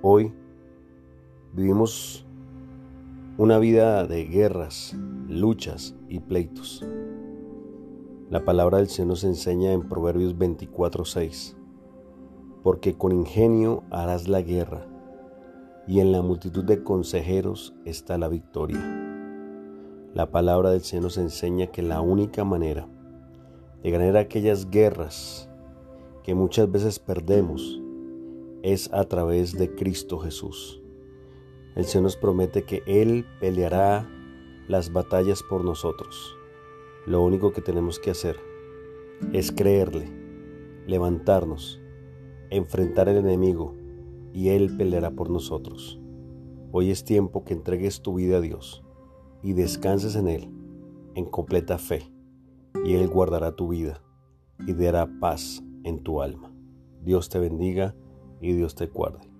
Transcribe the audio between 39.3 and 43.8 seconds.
es creerle, levantarnos, enfrentar al enemigo